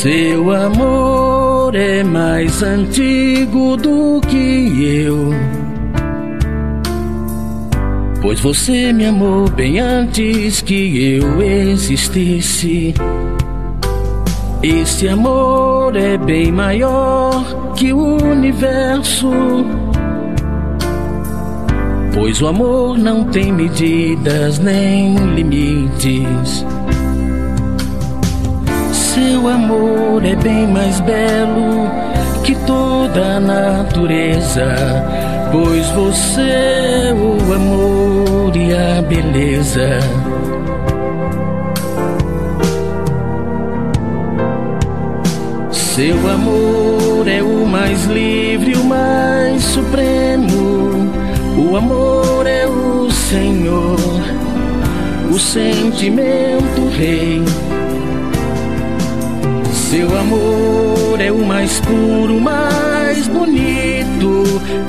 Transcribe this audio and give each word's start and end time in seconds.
Seu 0.00 0.52
amor 0.52 1.74
é 1.74 2.04
mais 2.04 2.62
antigo 2.62 3.76
do 3.76 4.20
que 4.20 5.02
eu. 5.04 5.30
Pois 8.22 8.38
você 8.38 8.92
me 8.92 9.06
amou 9.06 9.50
bem 9.50 9.80
antes 9.80 10.62
que 10.62 11.16
eu 11.16 11.42
existisse. 11.42 12.94
Esse 14.62 15.08
amor 15.08 15.96
é 15.96 16.16
bem 16.16 16.52
maior 16.52 17.72
que 17.74 17.92
o 17.92 18.22
universo. 18.22 19.32
Pois 22.14 22.40
o 22.40 22.46
amor 22.46 22.96
não 22.96 23.24
tem 23.24 23.52
medidas 23.52 24.60
nem 24.60 25.16
limites. 25.34 26.64
Seu 29.18 29.48
amor 29.48 30.24
é 30.24 30.36
bem 30.36 30.68
mais 30.68 31.00
belo 31.00 31.90
que 32.44 32.54
toda 32.64 33.36
a 33.36 33.40
natureza. 33.40 34.64
Pois 35.50 35.88
você 35.88 36.40
é 36.40 37.14
o 37.14 37.52
amor 37.52 38.56
e 38.56 38.72
a 38.72 39.02
beleza. 39.02 39.98
Seu 45.72 46.30
amor 46.30 47.26
é 47.26 47.42
o 47.42 47.66
mais 47.66 48.04
livre, 48.04 48.76
o 48.76 48.84
mais 48.84 49.64
supremo. 49.64 51.10
O 51.56 51.76
amor 51.76 52.46
é 52.46 52.68
o 52.68 53.10
Senhor, 53.10 53.98
o 55.28 55.38
sentimento 55.40 56.88
rei. 56.96 57.42
Seu 59.90 60.06
amor 60.18 61.18
é 61.18 61.32
o 61.32 61.46
mais 61.46 61.80
puro, 61.80 62.38
mais 62.38 63.26
bonito. 63.26 64.44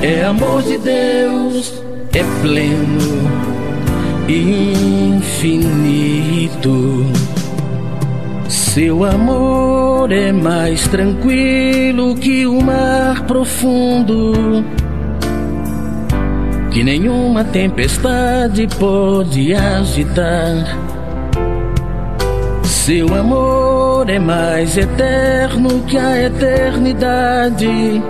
É 0.00 0.22
amor 0.22 0.62
de 0.62 0.78
Deus, 0.78 1.82
é 2.14 2.22
pleno 2.40 3.28
infinito. 5.18 5.82
Seu 8.48 9.04
amor 9.04 10.12
é 10.12 10.30
mais 10.30 10.86
tranquilo 10.86 12.14
que 12.14 12.46
o 12.46 12.62
mar 12.62 13.26
profundo, 13.26 14.64
que 16.70 16.84
nenhuma 16.84 17.42
tempestade 17.42 18.68
pode 18.78 19.52
agitar. 19.54 20.78
Seu 22.62 23.12
amor 23.12 23.63
é 24.06 24.18
mais 24.18 24.76
eterno 24.76 25.80
que 25.86 25.96
a 25.96 26.22
eternidade. 26.22 28.02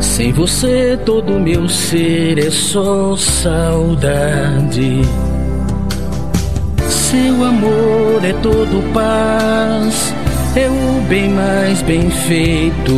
Sem 0.00 0.32
você, 0.32 0.98
todo 1.04 1.38
meu 1.38 1.68
ser 1.68 2.38
é 2.38 2.50
só 2.50 3.16
saudade. 3.16 5.02
Seu 6.88 7.44
amor 7.44 8.24
é 8.24 8.32
todo 8.42 8.92
paz, 8.92 10.14
é 10.56 10.68
o 10.68 11.00
bem 11.08 11.30
mais 11.30 11.80
bem 11.82 12.10
feito. 12.10 12.92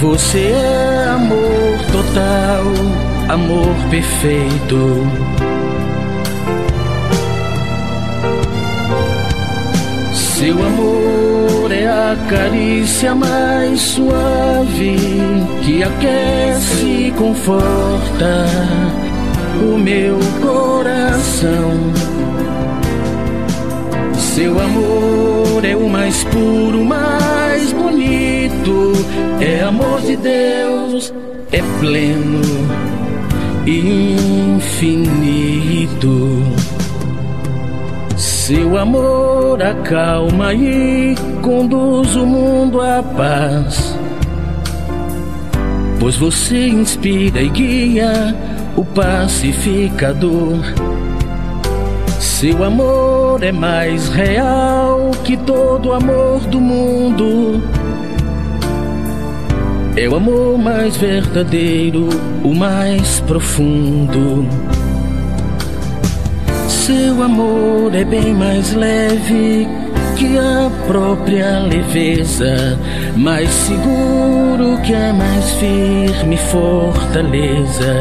Você 0.00 0.48
é 0.48 1.08
amor 1.14 1.78
total, 1.92 2.64
amor 3.28 3.74
perfeito. 3.90 5.36
Seu 10.38 10.52
amor 10.62 11.72
é 11.72 11.86
a 11.86 12.14
carícia 12.28 13.14
mais 13.14 13.80
suave 13.80 14.98
que 15.64 15.82
aquece 15.82 17.06
e 17.06 17.10
conforta 17.16 18.44
o 19.62 19.78
meu 19.78 20.18
coração. 20.42 21.72
Seu 24.12 24.60
amor 24.60 25.64
é 25.64 25.74
o 25.74 25.88
mais 25.88 26.22
puro, 26.24 26.84
mais 26.84 27.72
bonito. 27.72 28.92
É 29.40 29.62
amor 29.62 30.02
de 30.02 30.16
Deus, 30.16 31.14
é 31.50 31.62
pleno 31.80 32.42
e 33.64 34.52
infinito. 34.58 35.96
Seu 38.46 38.78
amor 38.78 39.60
acalma 39.60 40.54
e 40.54 41.16
conduz 41.42 42.14
o 42.14 42.24
mundo 42.24 42.80
à 42.80 43.02
paz. 43.02 43.98
Pois 45.98 46.14
você 46.14 46.68
inspira 46.68 47.42
e 47.42 47.48
guia 47.48 48.36
o 48.76 48.84
pacificador. 48.84 50.60
Seu 52.20 52.62
amor 52.62 53.42
é 53.42 53.50
mais 53.50 54.10
real 54.10 55.10
que 55.24 55.36
todo 55.38 55.92
amor 55.92 56.38
do 56.42 56.60
mundo. 56.60 57.60
É 59.96 60.08
o 60.08 60.14
amor 60.14 60.56
mais 60.56 60.96
verdadeiro, 60.96 62.08
o 62.44 62.54
mais 62.54 63.18
profundo. 63.22 64.46
Seu 66.86 67.20
amor 67.20 67.92
é 67.96 68.04
bem 68.04 68.32
mais 68.32 68.72
leve 68.72 69.66
que 70.16 70.38
a 70.38 70.70
própria 70.86 71.58
leveza, 71.58 72.78
mais 73.16 73.50
seguro 73.50 74.80
que 74.84 74.94
a 74.94 75.12
mais 75.12 75.50
firme 75.54 76.36
fortaleza. 76.36 77.92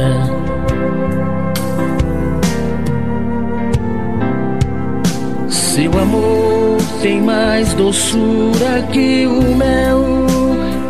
Seu 5.49 5.91
amor 5.99 6.77
tem 7.01 7.21
mais 7.21 7.73
doçura 7.73 8.83
que 8.91 9.25
o 9.25 9.55
mel, 9.55 10.27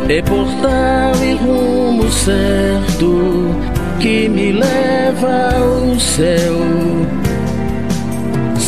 é 0.06 0.20
portal 0.20 1.14
e 1.24 1.32
rumo 1.32 2.12
certo 2.12 3.56
que 4.00 4.28
me 4.28 4.52
leva 4.52 5.48
ao 5.56 5.98
céu. 5.98 6.75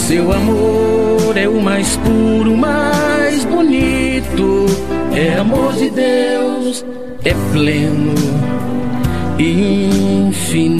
Seu 0.09 0.33
amor 0.33 1.37
é 1.37 1.47
o 1.47 1.61
mais 1.61 1.99
puro, 1.99 2.57
mais 2.57 3.45
bonito, 3.45 4.65
é 5.15 5.35
amor 5.35 5.75
de 5.75 5.91
Deus, 5.91 6.83
é 7.23 7.35
pleno 7.53 8.15
infinito. 9.39 10.79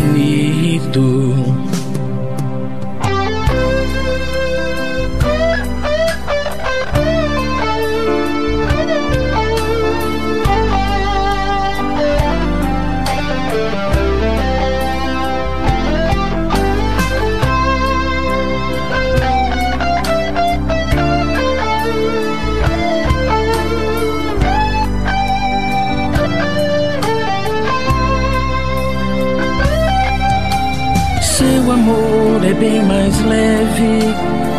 É 32.49 32.55
bem 32.55 32.83
mais 32.83 33.21
leve 33.25 34.01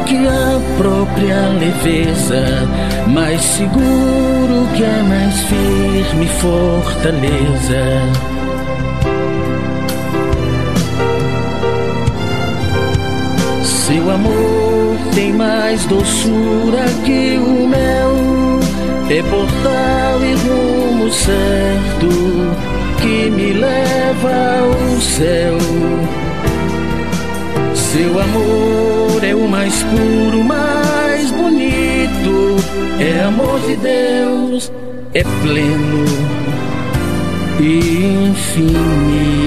que 0.06 0.16
a 0.28 0.78
própria 0.78 1.48
leveza, 1.60 2.68
mais 3.08 3.42
seguro 3.42 4.68
que 4.76 4.84
a 4.84 5.04
mais 5.04 5.40
firme 5.40 6.28
fortaleza. 6.40 7.84
Seu 13.64 14.12
amor 14.12 14.98
tem 15.16 15.34
mais 15.34 15.84
doçura 15.86 16.86
que 17.04 17.40
o 17.40 17.68
mel, 17.68 18.60
é 19.10 19.24
portal 19.24 20.24
e 20.24 20.36
rumo 20.48 21.12
certo 21.12 22.10
que 23.02 23.32
me 23.32 23.54
leva 23.54 24.60
ao 24.60 25.02
céu. 25.02 26.29
Seu 27.92 28.20
amor 28.20 29.24
é 29.24 29.34
o 29.34 29.48
mais 29.48 29.82
puro, 29.82 30.44
mais 30.44 31.32
bonito. 31.32 32.56
É 33.00 33.24
amor 33.24 33.60
de 33.62 33.76
Deus, 33.78 34.72
é 35.12 35.24
pleno 35.24 36.06
e 37.60 38.30
infinito. 38.30 39.39